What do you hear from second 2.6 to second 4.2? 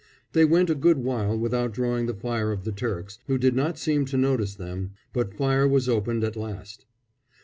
the Turks, who did not seem to